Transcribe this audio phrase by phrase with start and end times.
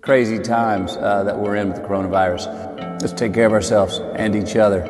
[0.00, 3.00] crazy times uh, that we're in with the coronavirus.
[3.00, 4.82] Let's take care of ourselves and each other.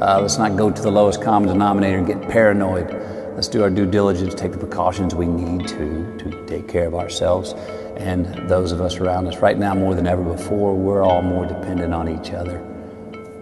[0.00, 2.90] Uh, let's not go to the lowest common denominator and get paranoid.
[3.34, 6.94] Let's do our due diligence, take the precautions we need to to take care of
[6.94, 7.52] ourselves
[7.96, 9.38] and those of us around us.
[9.38, 12.58] Right now, more than ever before, we're all more dependent on each other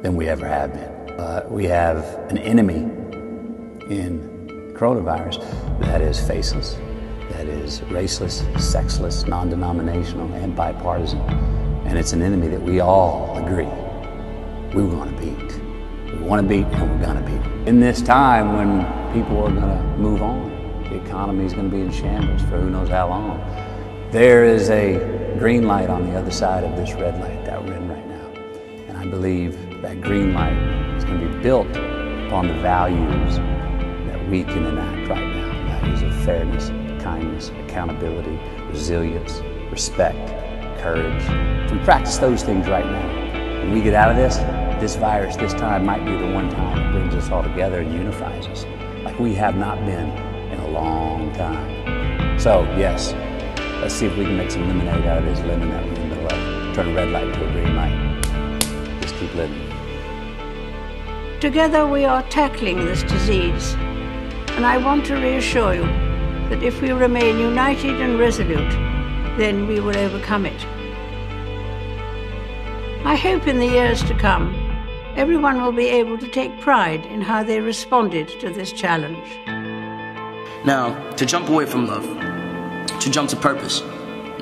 [0.02, 1.20] than we ever have been.
[1.20, 2.80] Uh, we have an enemy
[3.91, 5.41] in coronavirus
[5.80, 6.77] that is faceless,
[7.33, 11.21] that is raceless, sexless, non denominational, and bipartisan.
[11.86, 13.68] And it's an enemy that we all agree
[14.75, 16.13] we want to beat.
[16.13, 17.68] We want to beat and we're going to beat.
[17.68, 21.76] In this time when people are going to move on, the economy is going to
[21.76, 23.39] be in shambles for who knows how long.
[24.11, 27.75] There is a green light on the other side of this red light that we're
[27.75, 28.26] in right now.
[28.89, 30.57] And I believe that green light
[30.96, 33.37] is going to be built upon the values
[34.06, 36.69] that we can enact right now values of fairness,
[37.02, 38.38] kindness, accountability,
[38.69, 40.28] resilience, respect,
[40.81, 41.22] courage.
[41.64, 44.36] If we practice those things right now, when we get out of this,
[44.81, 47.92] this virus this time might be the one time it brings us all together and
[47.92, 48.64] unifies us
[49.05, 50.09] like we have not been
[50.50, 52.39] in a long time.
[52.39, 53.12] So, yes,
[53.81, 56.09] let's see if we can make some lemonade out of this lemon that we're in
[56.09, 56.75] the middle of.
[56.75, 59.00] Turn a red light to a green light.
[59.00, 59.69] Just keep living.
[61.41, 63.75] Together we are tackling this disease,
[64.55, 66.12] and I want to reassure you
[66.53, 68.72] that if we remain united and resolute,
[69.39, 70.67] then we will overcome it.
[73.06, 74.55] I hope in the years to come,
[75.17, 79.27] everyone will be able to take pride in how they responded to this challenge.
[80.67, 82.05] Now, to jump away from love,
[83.00, 83.81] to jump to purpose.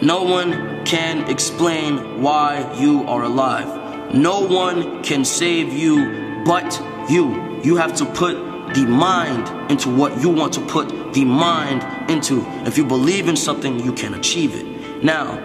[0.02, 4.12] No one can explain why you are alive.
[4.12, 7.61] No one can save you but you.
[7.62, 12.45] You have to put the mind into what you want to put the mind into.
[12.67, 15.05] If you believe in something, you can achieve it.
[15.05, 15.37] Now,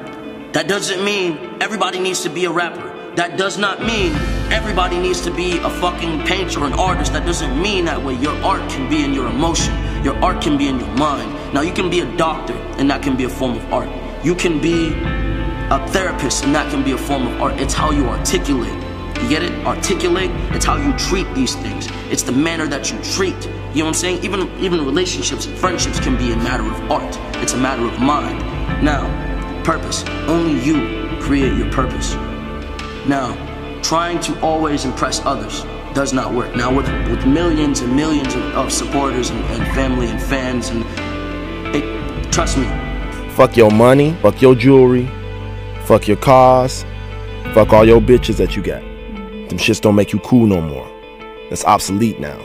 [0.53, 2.91] that doesn't mean everybody needs to be a rapper.
[3.15, 4.13] That does not mean
[4.51, 7.13] everybody needs to be a fucking painter or an artist.
[7.13, 8.15] That doesn't mean that way.
[8.15, 9.73] Your art can be in your emotion.
[10.03, 11.53] Your art can be in your mind.
[11.53, 13.89] Now, you can be a doctor, and that can be a form of art.
[14.23, 14.93] You can be
[15.69, 17.59] a therapist, and that can be a form of art.
[17.59, 18.73] It's how you articulate.
[19.21, 19.53] You get it?
[19.65, 20.29] Articulate.
[20.53, 21.87] It's how you treat these things.
[22.11, 23.35] It's the manner that you treat.
[23.45, 24.23] You know what I'm saying?
[24.23, 27.17] Even even relationships, and friendships can be a matter of art.
[27.41, 28.39] It's a matter of mind.
[28.83, 29.03] Now,
[29.63, 30.03] purpose.
[30.27, 32.13] Only you create your purpose.
[33.07, 33.35] Now,
[33.81, 36.55] trying to always impress others does not work.
[36.55, 40.85] Now, with, with millions and millions of, of supporters and, and, family and fans, and
[41.75, 42.67] it, trust me.
[43.31, 45.09] Fuck your money, fuck your jewelry,
[45.85, 46.85] fuck your cars,
[47.53, 48.81] fuck all your bitches that you got.
[49.49, 50.94] Them shits don't make you cool no more.
[51.49, 52.39] That's obsolete now.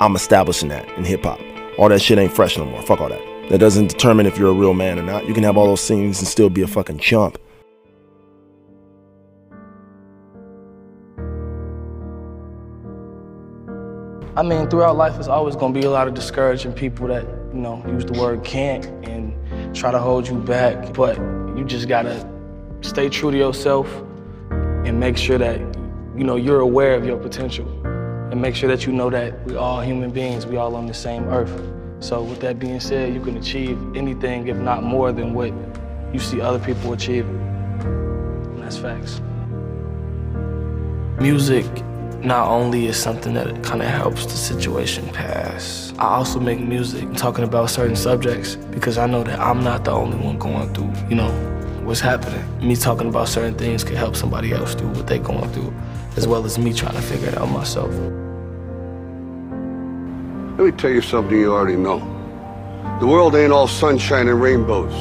[0.00, 1.40] I'm establishing that in hip hop.
[1.78, 2.82] All that shit ain't fresh no more.
[2.82, 3.20] Fuck all that.
[3.50, 5.26] That doesn't determine if you're a real man or not.
[5.26, 7.36] You can have all those things and still be a fucking chump.
[14.36, 17.60] I mean, throughout life, it's always gonna be a lot of discouraging people that, you
[17.60, 19.34] know, use the word can't and
[19.74, 20.94] try to hold you back.
[20.94, 21.18] But
[21.56, 22.26] you just gotta
[22.80, 23.92] stay true to yourself
[24.50, 25.58] and make sure that,
[26.16, 27.66] you know, you're aware of your potential.
[28.30, 30.94] And make sure that you know that we're all human beings, we all on the
[30.94, 31.60] same earth.
[31.98, 35.52] So with that being said, you can achieve anything, if not more than what
[36.12, 37.40] you see other people achieving.
[37.80, 39.20] And that's facts.
[41.20, 41.66] Music
[42.22, 47.12] not only is something that kind of helps the situation pass, I also make music
[47.14, 50.92] talking about certain subjects because I know that I'm not the only one going through,
[51.08, 51.30] you know,
[51.84, 52.44] what's happening.
[52.66, 55.74] Me talking about certain things could help somebody else do what they're going through,
[56.16, 57.90] as well as me trying to figure it out myself.
[60.58, 61.98] Let me tell you something you already know.
[63.00, 64.92] The world ain't all sunshine and rainbows.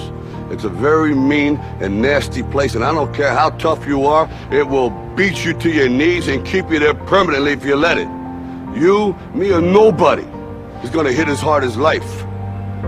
[0.51, 4.29] It's a very mean and nasty place, and I don't care how tough you are,
[4.51, 7.97] it will beat you to your knees and keep you there permanently if you let
[7.97, 8.07] it.
[8.79, 10.23] You, me, or nobody
[10.83, 12.25] is gonna hit as hard as life.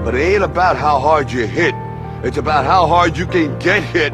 [0.05, 1.75] But it ain't about how hard you hit.
[2.23, 4.13] It's about how hard you can get hit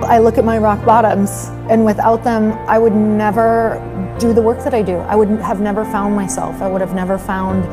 [0.00, 3.82] I look at my rock bottoms, and without them, I would never
[4.20, 4.96] do the work that I do.
[4.96, 6.62] I would have never found myself.
[6.62, 7.64] I would have never found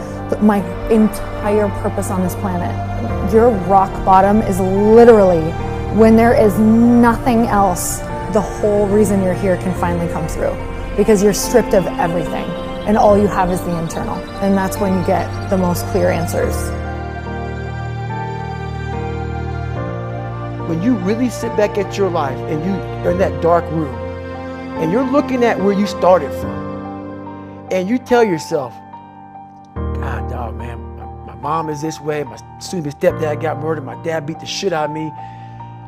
[0.42, 0.57] my
[0.89, 2.74] entire purpose on this planet.
[3.33, 5.51] Your rock bottom is literally
[5.95, 8.00] when there is nothing else,
[8.33, 10.54] the whole reason you're here can finally come through
[10.98, 12.45] because you're stripped of everything.
[12.86, 14.16] and all you have is the internal.
[14.44, 16.54] And that's when you get the most clear answers.
[20.68, 22.72] When you really sit back at your life and you
[23.08, 23.94] are in that dark room
[24.80, 28.74] and you're looking at where you started from and you tell yourself,
[29.76, 34.02] God, dog, man, my, my mom is this way, my soon-to-be stepdad got murdered, my
[34.04, 35.12] dad beat the shit out of me.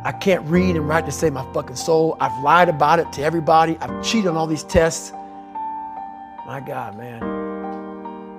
[0.03, 2.15] I can't read and write to save my fucking soul.
[2.19, 3.77] I've lied about it to everybody.
[3.81, 5.11] I've cheated on all these tests.
[6.45, 7.23] My God, man.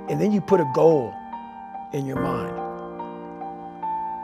[0.08, 1.12] And then you put a goal
[1.93, 2.67] in your mind.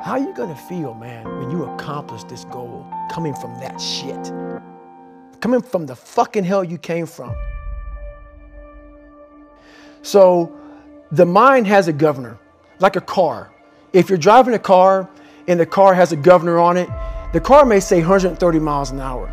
[0.05, 4.31] How are you gonna feel, man, when you accomplish this goal coming from that shit?
[5.41, 7.35] Coming from the fucking hell you came from.
[10.03, 10.55] So
[11.11, 12.39] the mind has a governor,
[12.81, 13.51] like a car.
[13.95, 15.09] If you're driving a car
[15.49, 16.91] and the car has a governor on it,
[17.33, 19.33] the car may say 130 miles an hour,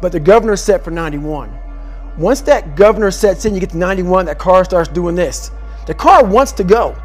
[0.00, 1.52] but the governor set for 91.
[2.16, 5.50] Once that governor sets in, you get to 91, that car starts doing this.
[5.88, 6.96] The car wants to go.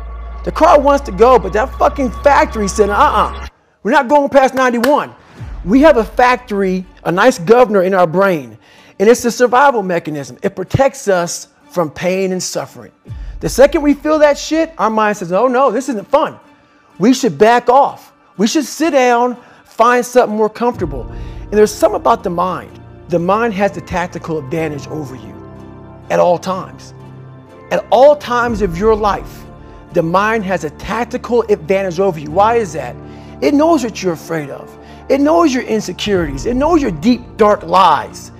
[0.44, 3.48] The car wants to go, but that fucking factory said, uh uh-uh,
[3.84, 5.14] we're not going past 91.
[5.66, 8.58] We have a factory, a nice governor in our brain,
[9.00, 10.38] and it's a survival mechanism.
[10.44, 12.92] It protects us from pain and suffering.
[13.40, 16.40] The second we feel that shit, our mind says, oh no, this isn't fun.
[16.98, 18.14] We should back off.
[18.38, 21.04] We should sit down, find something more comfortable.
[21.04, 22.80] And there's something about the mind.
[23.10, 25.34] The mind has the tactical advantage over you
[26.10, 26.94] at all times.
[27.72, 29.46] At all times of your life,
[29.94, 32.32] the mind has a tactical advantage over you.
[32.32, 32.96] Why is that?
[33.42, 34.78] It knows what you're afraid of.
[35.10, 36.46] It knows your insecurities.
[36.46, 38.32] It knows your deep, dark lies.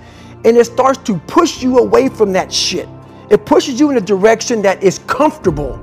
[0.44, 2.88] And it starts to push you away from that shit.
[3.30, 5.78] It pushes you in a direction that is comfortable.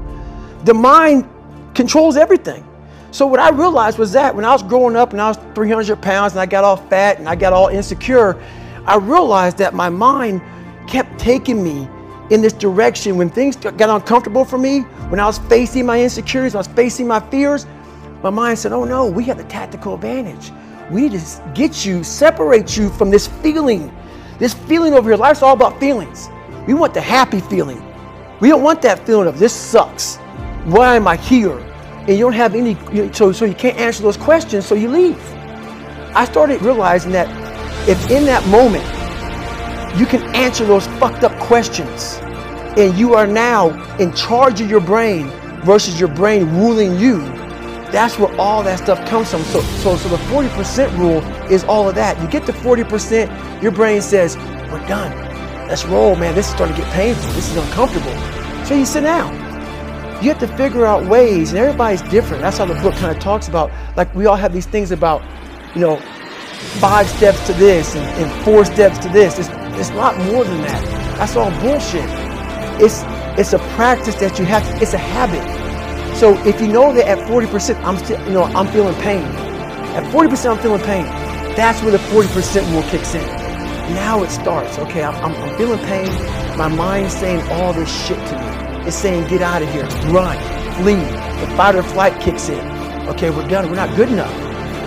[0.63, 1.27] The mind
[1.73, 2.65] controls everything.
[3.11, 6.01] So what I realized was that when I was growing up and I was 300
[6.01, 8.41] pounds and I got all fat and I got all insecure,
[8.85, 10.41] I realized that my mind
[10.88, 11.88] kept taking me
[12.30, 16.56] in this direction when things got uncomfortable for me, when I was facing my insecurities,
[16.56, 17.66] I was facing my fears,
[18.24, 20.51] my mind said, oh no, we have the tactical advantage.
[20.89, 23.95] We need to get you, separate you from this feeling.
[24.39, 26.30] This feeling over here, life's all about feelings.
[26.68, 27.83] We want the happy feeling.
[28.39, 30.18] We don't want that feeling of this sucks.
[30.66, 31.57] Why am I here?
[31.57, 32.75] And you don't have any,
[33.13, 35.19] so, so you can't answer those questions, so you leave.
[36.16, 37.28] I started realizing that
[37.88, 38.83] if in that moment
[40.00, 42.19] you can answer those fucked up questions
[42.77, 45.30] and you are now in charge of your brain
[45.63, 47.19] versus your brain ruling you,
[47.92, 49.44] that's where all that stuff comes from.
[49.44, 52.21] So, so, so the 40% rule is all of that.
[52.21, 54.36] You get to 40%, your brain says,
[54.71, 55.15] we're done.
[55.69, 56.36] Let's roll, man.
[56.36, 57.31] This is starting to get painful.
[57.33, 58.13] This is uncomfortable.
[58.65, 59.33] So you sit down.
[60.24, 62.42] You have to figure out ways, and everybody's different.
[62.42, 63.71] That's how the book kind of talks about.
[63.95, 65.21] Like we all have these things about,
[65.74, 65.97] you know,
[66.80, 69.39] five steps to this and, and four steps to this.
[69.39, 69.50] It's,
[69.80, 70.94] it's a lot more than that.
[71.17, 72.09] That's all bullshit.
[72.81, 73.03] It's
[73.39, 74.63] it's a practice that you have.
[74.63, 75.44] To, it's a habit.
[76.17, 79.23] So if you know that at 40%, I'm still, you know, I'm feeling pain.
[79.95, 81.03] At 40%, I'm feeling pain.
[81.56, 83.25] That's where the 40% rule kicks in.
[83.94, 84.77] Now it starts.
[84.79, 86.07] Okay, I'm, I'm, I'm feeling pain.
[86.57, 88.88] My mind's saying all this shit to me.
[88.88, 90.38] It's saying, get out of here, run,
[90.75, 90.95] flee.
[90.95, 92.59] The fight or flight kicks in.
[93.09, 93.69] Okay, we're done.
[93.69, 94.33] We're not good enough.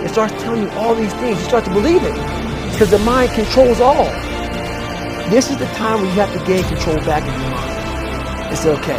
[0.03, 1.39] It starts telling you all these things.
[1.39, 2.13] You start to believe it
[2.71, 4.07] because the mind controls all.
[5.29, 8.51] This is the time where you have to gain control back in your mind.
[8.51, 8.97] It's okay.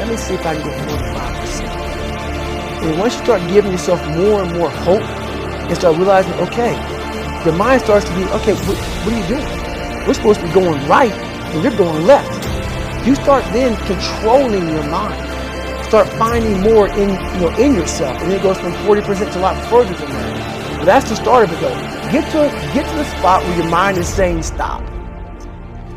[0.00, 2.82] Let me see if I can get more than 5%.
[2.82, 6.72] And once you start giving yourself more and more hope and start realizing, okay,
[7.44, 10.06] the mind starts to be, okay, what, what are you doing?
[10.06, 12.32] We're supposed to be going right and you're going left.
[13.06, 15.20] You start then controlling your mind.
[15.84, 18.16] Start finding more in, you know, in yourself.
[18.22, 20.78] And it goes from 40% to a lot further than that.
[20.78, 21.76] But that's the start of it though.
[22.10, 24.82] Get to, get to the spot where your mind is saying stop.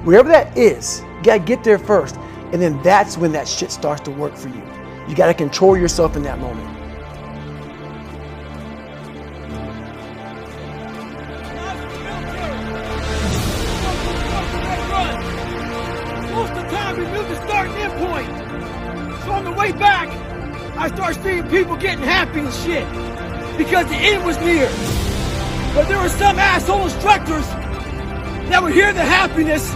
[0.10, 2.16] Wherever that is, you gotta get there first.
[2.52, 4.64] And then that's when that shit starts to work for you.
[5.08, 6.66] You gotta control yourself in that moment.
[16.34, 19.24] Most of the time we knew the start and end point.
[19.26, 20.10] So on the way back,
[20.76, 22.88] I start seeing people getting happy and shit.
[23.60, 24.72] Because the end was near.
[25.76, 27.46] But there were some asshole instructors
[28.50, 29.72] that would hear the happiness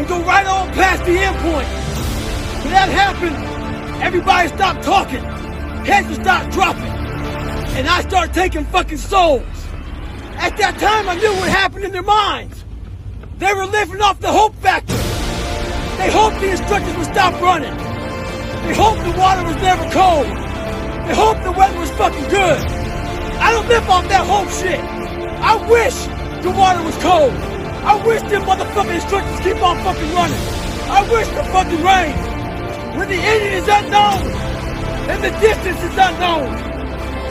[0.00, 1.68] and go right on past the end point.
[2.64, 3.36] When that happened,
[4.02, 5.22] everybody stopped talking.
[5.84, 6.92] Heads would stop dropping.
[7.76, 9.42] And I start taking fucking souls.
[10.36, 12.64] At that time, I knew what happened in their minds.
[13.36, 14.96] They were living off the hope factor.
[15.98, 17.76] They hoped the instructors would stop running.
[17.76, 20.26] They hoped the water was never cold.
[20.26, 22.58] They hoped the weather was fucking good.
[23.36, 24.80] I don't live off that hope shit.
[24.80, 25.96] I wish
[26.42, 27.49] the water was cold.
[27.82, 30.38] I wish them motherfucking instructors keep on fucking running.
[30.90, 34.26] I wish the fucking rain When the ending is unknown
[35.10, 36.52] and the distance is unknown,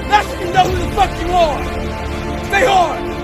[0.10, 2.46] that's when you know who the fuck you are.
[2.46, 3.19] Stay hard.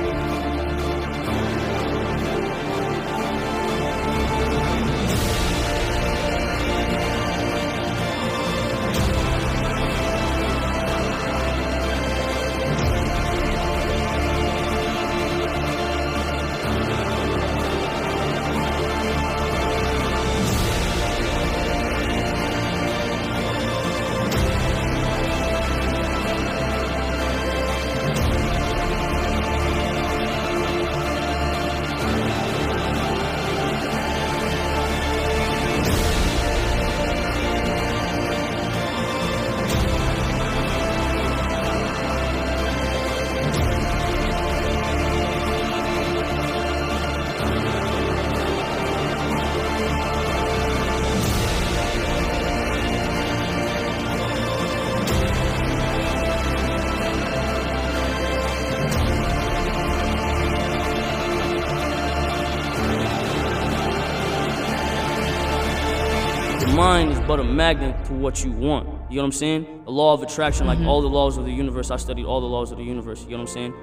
[67.28, 68.88] But a magnet to what you want.
[69.10, 69.84] You know what I'm saying?
[69.86, 70.88] The law of attraction, like mm-hmm.
[70.88, 73.24] all the laws of the universe, I studied all the laws of the universe.
[73.24, 73.74] You know what I'm saying?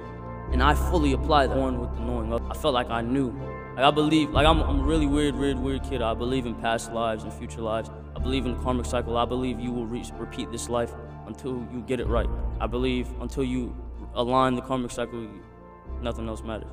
[0.51, 2.31] And I fully apply that one with the knowing.
[2.33, 3.31] I felt like I knew.
[3.75, 6.01] Like I believe, like I'm, I'm a really weird, weird, weird kid.
[6.01, 7.89] I believe in past lives and future lives.
[8.15, 9.17] I believe in the karmic cycle.
[9.17, 10.93] I believe you will re- repeat this life
[11.25, 12.29] until you get it right.
[12.59, 13.75] I believe until you
[14.13, 15.27] align the karmic cycle,
[16.01, 16.69] nothing else matters.